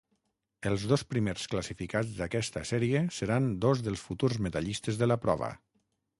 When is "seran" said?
3.19-3.51